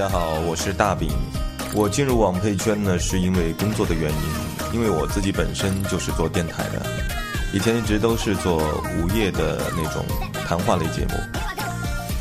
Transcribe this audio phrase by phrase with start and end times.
[0.00, 1.10] 大家好，我是大饼。
[1.74, 6.86] 我进入网配圈呢，是因为工作的原因，因为我自己本身就是做电台的，
[7.52, 10.02] 以前一直都是做午夜的那种
[10.32, 11.12] 谈话类节目。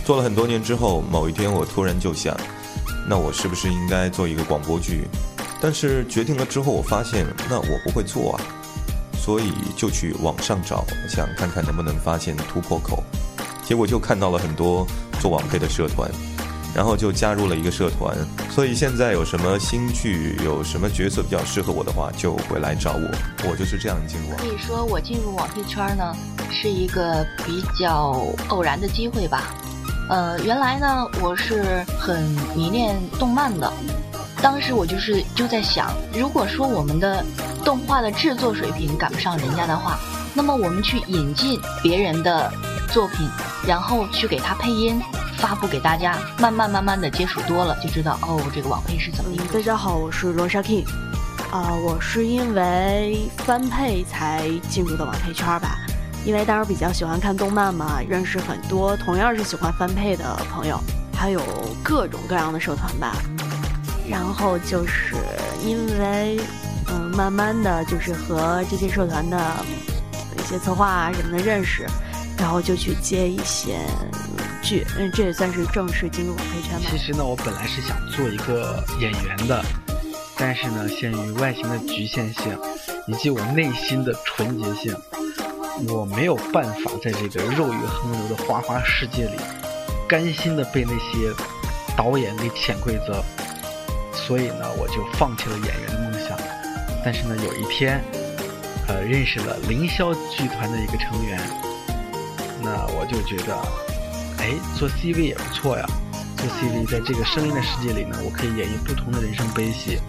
[0.03, 2.35] 做了很多年之后，某一天我突然就想，
[3.07, 5.07] 那我是不是应该做一个广播剧？
[5.61, 8.43] 但是决定了之后，我发现那我不会做啊，
[9.17, 13.01] 所以就去网上找，想看看能不能发现突破口。
[13.63, 14.85] 结果就看到了很多
[15.21, 16.11] 做网配的社团。
[16.73, 18.15] 然后就加入了一个社团，
[18.49, 23.49] 所以现在有什么新剧，有什么角色比较适合我的话，就会来找我。
[23.49, 24.35] 我就是这样进入。
[24.37, 26.15] 可以说我进入网配圈呢，
[26.51, 29.53] 是一个比较偶然的机会吧。
[30.09, 32.23] 呃，原来呢，我是很
[32.55, 33.71] 迷恋动漫的，
[34.41, 37.23] 当时我就是就在想，如果说我们的
[37.63, 39.99] 动画的制作水平赶不上人家的话，
[40.33, 42.51] 那么我们去引进别人的
[42.91, 43.27] 作品，
[43.67, 45.01] 然后去给他配音。
[45.39, 49.53] 发布给大家，慢慢慢慢的接触多了，就知道哦，这个网配是怎么一回事。
[49.53, 50.85] 大家好，我是罗莎 King，
[51.49, 55.77] 啊，我是因为翻配才进入的网配圈吧，
[56.25, 60.77] 因为当时比较喜欢看动漫嘛，认识很多同样是喜欢翻配的朋友，
[61.15, 61.41] 还有
[61.81, 63.15] 各种各样的社团吧。
[64.09, 65.15] 然后就是
[65.63, 66.37] 因为，
[66.87, 69.65] 嗯，慢慢的就是和这些社团的
[70.37, 71.87] 一些策划啊什么的认识，
[72.37, 73.79] 然后就去接一些。
[74.61, 76.89] 剧，嗯，这也算是正式进入网配圈吧。
[76.91, 79.63] 其实呢，我本来是想做一个演员的，
[80.37, 82.57] 但是呢，限于外形的局限性，
[83.07, 84.95] 以及我内心的纯洁性，
[85.87, 89.37] 我没有办法在这个肉欲横流的花花世界里，
[90.07, 91.33] 甘心的被那些
[91.95, 93.23] 导演给潜规则，
[94.13, 96.37] 所以呢，我就放弃了演员的梦想。
[97.03, 98.01] 但是呢，有一天，
[98.87, 101.39] 呃，认识了凌霄剧团的一个成员，
[102.61, 103.88] 那我就觉得。
[104.39, 105.85] 哎，做 CV 也不错呀。
[106.37, 109.99] 做 CV 在这个声音的世界里呢，我可以演绎不同的人生悲喜，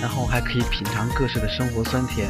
[0.00, 2.28] 然后还可以品尝各式的生活酸甜，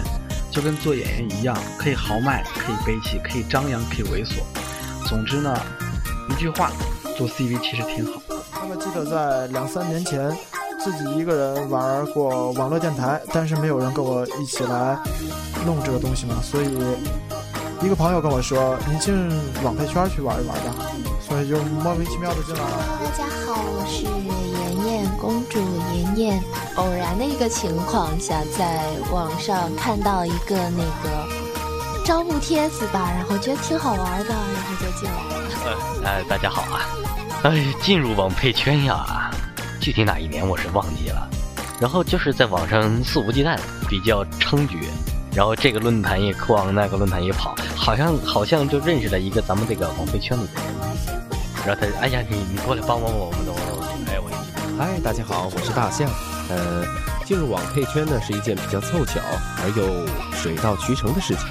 [0.50, 4.40] 就跟做演员一样，可以豪迈，可以悲戚，可以张扬，可以猥琐。
[5.08, 5.58] 总之呢，
[6.28, 6.70] 一句话，
[7.16, 8.20] 做 CV 其实挺好。
[8.60, 10.30] 那么记得在两三年前，
[10.84, 14.98] 自己一个人玩过网络电台，但是没有人跟我一起来
[15.64, 16.66] 弄这个东西嘛，所以
[17.82, 19.14] 一个朋友跟我说：“你进
[19.62, 20.74] 网配圈去玩一玩吧。”
[21.36, 22.98] 所以就莫名其妙的进来了。
[23.04, 25.58] 大家好，我是妍妍公主
[25.94, 26.42] 妍妍。
[26.76, 31.28] 偶然的一个情况下，在网上看到一个那个
[32.06, 36.00] 招募帖子吧，然后觉得挺好玩的，然后就进来了。
[36.04, 36.80] 呃，大家好啊！
[37.42, 39.30] 哎，进入网配圈呀，
[39.78, 41.28] 具体哪一年我是忘记了。
[41.78, 43.58] 然后就是在网上肆无忌惮，
[43.90, 44.78] 比较猖獗，
[45.34, 50.85] 然后这个论坛也逛，那个论坛也跑，好像好像就认识了一个咱们这个网配圈里的人。
[51.66, 54.30] 然后他说：“哎呀，你你过来帮帮我，我们的网络哎，我
[54.78, 56.08] 嗨，大家好，我是大象。
[56.48, 56.84] 呃，
[57.24, 59.18] 进入网配圈呢是一件比较凑巧
[59.64, 60.06] 而又
[60.36, 61.44] 水到渠成的事情。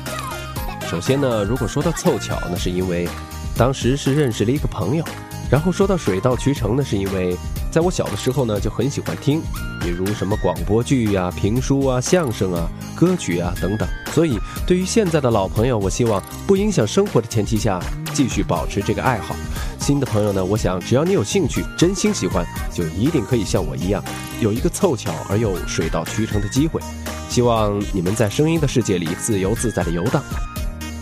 [0.89, 3.09] 首先呢，如果说到凑巧，那是因为
[3.57, 5.03] 当时是认识了一个朋友；
[5.51, 7.35] 然后说到水到渠成呢，是因为
[7.69, 9.41] 在我小的时候呢就很喜欢听，
[9.81, 13.85] 比如什么广播剧呀、评书啊、相声啊、歌曲啊等等。
[14.13, 17.81] 所以对于现在的老朋友，我希望不影响生活的前提下
[18.13, 19.35] 继续保持这个爱好。”
[19.85, 24.03] 新的朋友呢，我想只要你有兴趣，真心喜欢，就一定可以像我一样，
[24.41, 26.81] 有一个凑巧而又水到渠成的机会。
[27.29, 30.23] 希望你们在声音的世界里自由自在的游荡，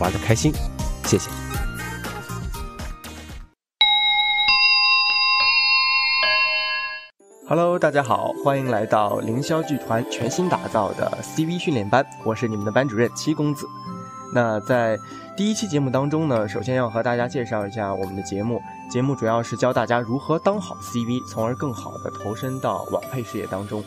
[0.02, 0.52] 玩的开心。
[1.06, 1.30] 谢谢。
[7.48, 13.66] Hello，大家好，欢迎来到凌霄剧团全新打造的 CV 训练班，我是你们的班主任七公子。
[14.36, 14.98] 那在
[15.38, 18.60] 第一期节目当中呢，首先要和大家介绍一下我们的节目。
[18.94, 23.84] 节目主要是教大家如何当好 CV，从而更好的投身到网配事业当中。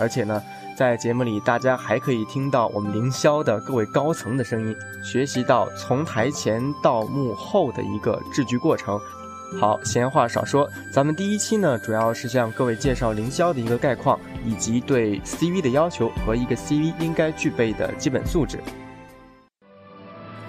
[0.00, 0.42] 而且呢，
[0.76, 9.00] 在节目里大家还可以听到我们凌霄的各位高层的声音，学习到从台前到幕后的一个制剧过程。
[9.60, 18.58] 好，闲话少说，咱们第一期呢，主要是向各位介绍凌霄的一个概况，以及对 CV 的要求和一个 CV 应该具备的基本素质。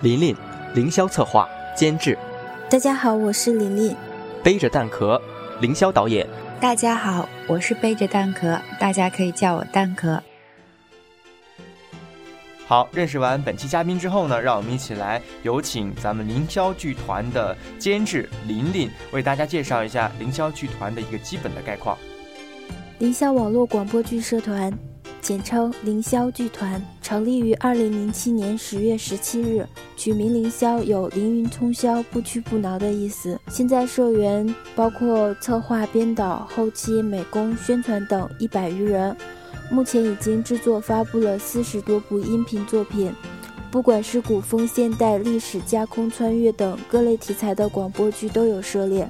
[0.01, 0.35] 琳琳，
[0.73, 2.17] 凌霄策划监制。
[2.69, 3.95] 大家好，我是琳琳。
[4.43, 5.19] 背着蛋壳，
[5.59, 6.27] 凌霄导演。
[6.61, 10.21] 大家好，我是背着蛋壳，大家可以叫我蛋壳。
[12.67, 21.97] 好，认识完本期嘉宾之后呢，让我们一起来有请咱们凌霄剧团的监制琳琳为大家介绍一下凌霄剧团的一个基本的概况。
[22.99, 24.71] 凌霄网络广播剧社团。
[25.21, 33.39] 简称凌霄剧团，成立于二零零七年十月十七日，取名凌霄有凌云冲霄、不屈不挠的意思。
[33.49, 39.15] 现在社员包括策划、编导、后期、美工、宣传等一百余人，
[39.69, 43.13] 目前已经制作发布了四十多部音频作品。
[43.71, 49.07] 不管是古风、现代、历史、架空、穿越等各类题材的广播剧都有涉猎。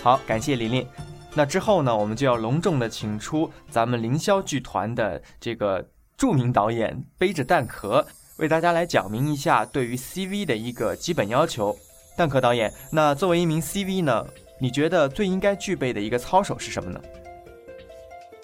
[0.00, 0.86] 好，感谢琳琳。
[1.34, 8.06] 那之后呢，我们就要隆重的请出咱们凌霄剧团的这个著名导演背着蛋壳，
[8.36, 11.76] 为大家来讲明一下对于 CV 的一个基本要求。
[12.16, 14.26] 蛋壳导演，那作为一名 CV 呢，
[14.60, 17.00] 你觉得最应该具备的一个操守是什么呢？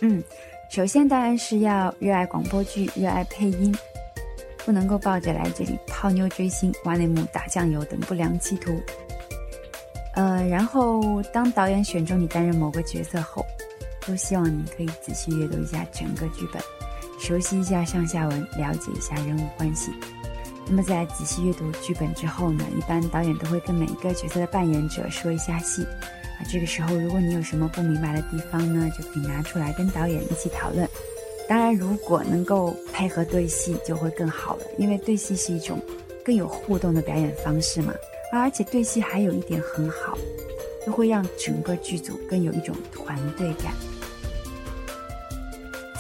[0.01, 0.23] 嗯，
[0.71, 3.77] 首先当然是要热爱广播剧，热爱配音。
[4.65, 8.79] 不能够抱着来这里泡妞追星、挖内幕、打酱油等不良企图。
[10.19, 13.47] 呃，然后当导演选中你担任某个角色后，
[14.05, 16.61] 都希望你可以仔细阅读一下整个剧本，
[17.21, 19.93] 熟悉一下上下文，了解一下人物关系。
[20.67, 25.85] 那么在仔细阅读剧本之后呢，一般导演都会跟每一个角色的扮演者说一下戏。
[25.85, 30.89] 啊，这个时候如果你有什么不明白的地方呢，就可以拿出来跟导演一起讨论。
[31.49, 34.63] 当然，如果能够配合对戏，就会更好了。
[34.79, 35.81] 因为对戏是一种
[36.25, 37.95] 更有互动的表演方式嘛。
[38.33, 40.17] 而且对戏还有一点很好，
[40.85, 43.73] 就会让整个剧组更有一种团队感。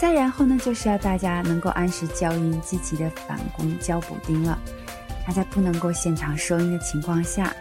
[0.00, 4.58] 再然后呢，就是要大家能够按时交音，积极的返工交补丁了。
[5.26, 7.52] 那在不能够现场收音的情况下，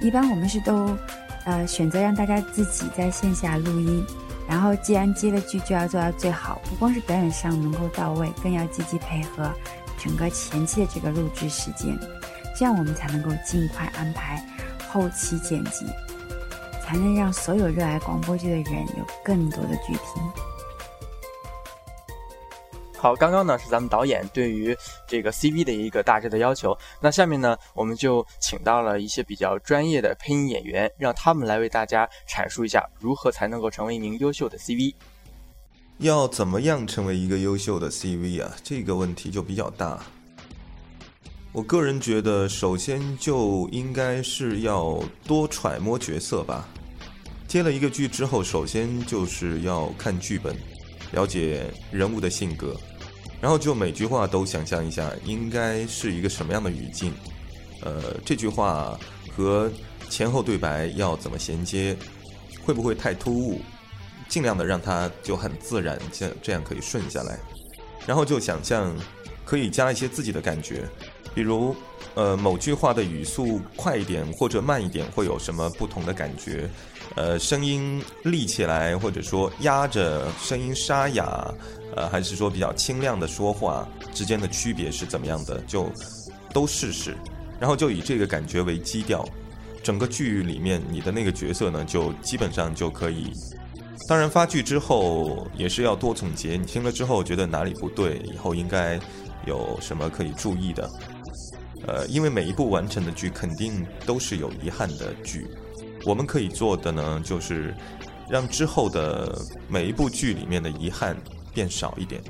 [0.00, 0.96] 一般我们是都
[1.44, 4.04] 呃选择让大家自己在线下录音。
[4.48, 9.48] 然后，既然接了剧，就要做到最好，不光是表演上能够到位，更要积极配合
[9.96, 11.96] 整个前期的这个录制时间，
[12.56, 14.44] 这样我们才能够尽快安排
[14.88, 15.86] 后期剪辑，
[16.84, 20.22] 才能让所有热爱广播剧的人有更多的剧听。
[22.98, 24.76] 好，刚刚呢是咱们导演对于
[25.06, 26.76] 这个 CV 的一个大致的要求。
[27.00, 34.94] 那下面呢，我们就请到了一些比较专业的配音演员，让他们来为大家阐述一下如何才能够成为一名优秀的 CV。
[35.96, 38.54] 要怎么样成为一个优秀的 CV 啊？
[38.62, 39.98] 这个问题就比较大。
[41.52, 46.68] 我个人觉得，首先就应该是要多揣摩角色吧。
[47.48, 50.56] 接了一个剧之后，首先就是要看剧本，
[51.10, 52.76] 了解人物的性格。
[53.40, 57.12] 然后就每句话都想象一下，应该是一个什么样的语境，
[57.80, 58.96] 呃，这句话
[59.34, 59.68] 和
[60.08, 61.96] 前后对白要怎么衔接，
[62.64, 63.60] 会不会太突兀？
[64.28, 67.40] 尽量的让它就很自然，这这样可以顺下来。
[68.06, 68.94] 然后就想象
[69.50, 70.84] 可以加一些自己的感觉，
[71.34, 71.74] 比如
[72.14, 76.70] 呃某句话的语速快一点或者慢一点会有什么不同的感觉？
[77.16, 81.52] 呃，声音立起来或者说压着，声音沙哑。
[81.96, 85.60] 呃，还是说比较清亮的说话之间的区别是怎么样的？
[85.62, 85.90] 就
[86.52, 87.16] 都试试，
[87.58, 89.28] 然后就以这个感觉为基调，
[89.82, 93.32] 整个剧里面你的那个角色呢，就基本上就可以。
[94.08, 98.96] 当然发剧之后也是要多总结，你听了之后觉得哪里不对，以后应该
[99.46, 100.90] 有什么可以注意的。
[101.86, 105.48] 呃，因为每一部完成的剧肯定都是有遗憾的剧，
[106.04, 107.74] 我们可以做的呢，就是
[108.28, 109.38] 让之后的
[109.68, 111.16] 每一部剧里面的遗憾。
[111.52, 112.22] 变少一点。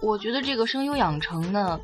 [0.00, 1.78] 我觉得这个声优养成呢，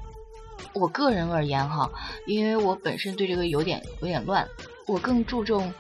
[0.73, 1.87] 我个人而言哈，
[2.27, 4.49] 因为我本身对这个有点有点乱，
[4.87, 5.71] 我更注重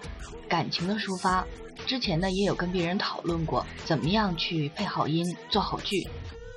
[0.47, 1.47] 感情的抒发。
[1.87, 6.07] 之前呢也有跟别人讨论过，怎么样去配好音做好剧。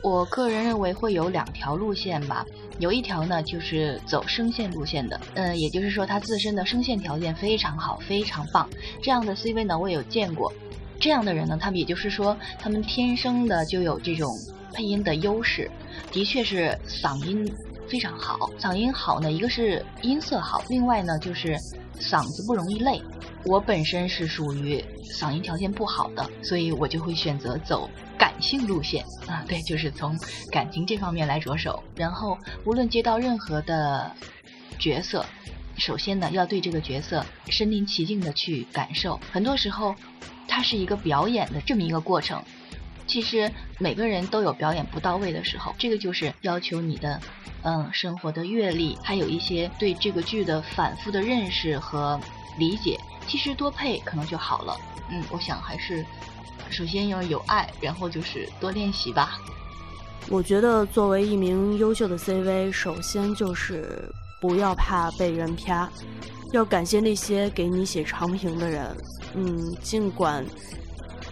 [0.03, 2.45] 我个人认为会有两条路线吧，
[2.79, 8.67] 有一条呢就是走声线路线的，嗯，也就是说他自身的声线条件非常好，非常棒。
[9.01, 10.51] 这样的 CV 呢我有见过。
[10.99, 14.35] 这样的人呢，他们也就是说，他们天生的就有这种
[14.73, 15.69] 配音的优势，
[16.11, 17.51] 的确是嗓音
[17.87, 18.49] 非常好。
[18.59, 21.57] 嗓音好呢，一个是音色好，另外呢就是
[21.99, 23.01] 嗓子不容易累。
[23.45, 30.17] 我本身是属于嗓音条件不好的，所以我就会选择走感性路线啊，对，就是从
[30.51, 31.83] 感情这方面来着手。
[31.95, 34.11] 然后无论接到任何的
[34.79, 35.25] 角色，
[35.77, 39.95] 首先呢要对这个角色身临其境的去感受，很多时候。
[40.53, 42.43] 它是一个表演的这么一个过程，
[43.07, 47.21] 其实每个人都有表演不到位的时候，这个就是要求你的，
[47.63, 52.19] 嗯，生活的阅历，还有一些对这个剧的反复的认识和
[52.59, 52.99] 理解。
[53.27, 54.75] 其实多配可能就好了。
[55.09, 56.05] 嗯，我想还是
[56.69, 59.39] 首先要有爱，然后就是多练习吧。
[60.29, 64.09] 我觉得作为一名优秀的 CV，首先就是
[64.39, 65.89] 不要怕被人啪。
[66.53, 68.85] 要感谢那些给你写长评的人，
[69.35, 70.45] 嗯，尽管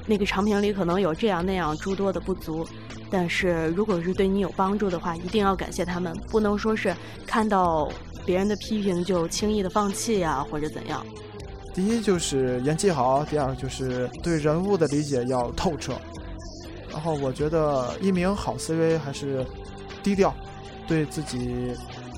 [0.06, 2.66] 那个长评里可能有这样那样诸多的不足，
[3.12, 6.96] 但是如果是对你有帮助的话，一定要感谢他们，不能说是
[7.28, 7.92] 看到
[8.26, 11.06] 别人的批评就轻易的放弃啊，或者怎样。
[11.74, 15.94] 第一就是演技好，第二就是对人物的理解要透彻。
[16.92, 19.46] 然后我觉得一名好 CV 还是
[20.04, 20.34] 低调，
[20.88, 21.74] 对自己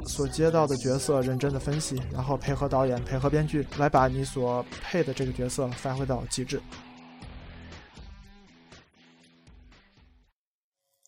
[0.08, 6.60] 所接到的角色认真的分析，然后配合导演、配合编剧来把你所配的这个角色发挥到极致。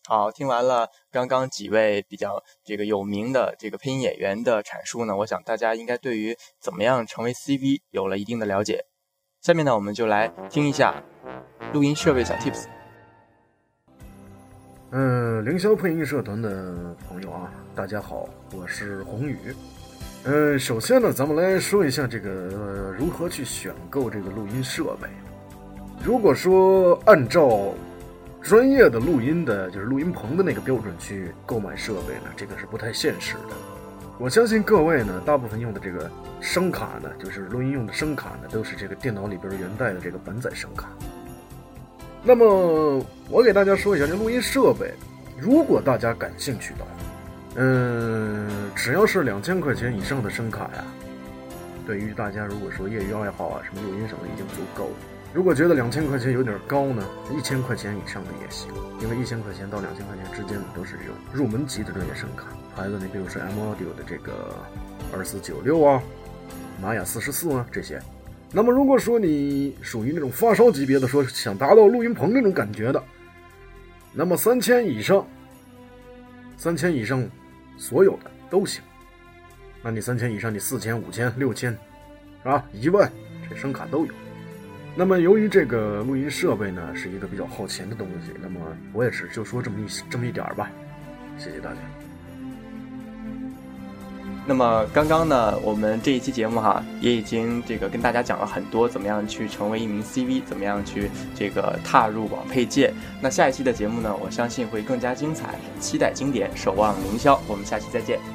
[0.06, 8.84] 好，听完了刚刚几位比较这个有名的这个配音演员的阐述呢，我想大家应该对于怎么样成为 CV 有了一定的了解。
[9.40, 11.02] 下面呢，我们就来听一下
[11.72, 12.66] 录音设备小 Tips。
[14.90, 19.56] 嗯，凌霄配音社团的朋友啊，大家好，我是宏宇。
[20.24, 22.30] 嗯，首先呢，咱们来说一下这个、
[22.98, 25.08] 如何去选购这个录音设备。
[26.04, 27.72] 如果说按照
[28.44, 33.56] 专业的录音的，就是录音棚的那个标准去购买设备呢，这个是不太现实的。
[34.18, 36.10] 我相信各位呢，大部分用的这个
[36.42, 40.90] 声卡呢，就是录音用的声卡呢，都是这个电脑里边原带的这个本载声卡。
[42.22, 44.92] 那么我给大家说一下这录音设备，
[45.40, 46.90] 如果大家感兴趣的话，
[47.56, 50.84] 嗯，只要是两千块钱以上的声卡呀，
[51.86, 55.13] 对于大家如果说业余爱好啊，什么录音什么已经足够了。
[55.34, 57.04] 如果觉得两千块钱有点高呢，
[57.36, 62.46] 一千块钱以上的也行，因为一千块钱到两千块钱之间都是这种入门级的专业声卡。
[62.76, 64.56] 孩子，你比如说 M Audio 的这个
[65.12, 66.00] 二四九六啊，
[66.80, 68.00] 玛雅四十四啊这些。
[68.52, 73.02] 那么如果说你属于那种发烧级别的，说想达到录音棚那种感觉的，
[74.12, 75.26] 那么三千以上，
[76.56, 77.28] 三千以上
[77.76, 78.80] 所有的都行。
[79.82, 81.72] 那你三千以上，你四千、五千、六千，
[82.44, 82.64] 是吧？
[82.72, 83.10] 一万，
[83.50, 84.12] 这声卡都有。
[84.96, 88.60] 那么，由于这个录音设备呢是一个比较耗钱的东西，那么
[88.92, 90.70] 我也是就说这么一这么一点儿吧，
[91.36, 91.76] 谢谢大家。
[94.46, 102.92] 那么刚刚呢，我们这一期节目哈，也已经这个跟大家讲了很多，怎么样去成为一名 CV，怎么样去这个踏入网配界。
[103.20, 107.38] 那下一期的节目呢，我相信会更加精彩，期待经典，守望凌霄。
[107.48, 108.33] 我们下期再见。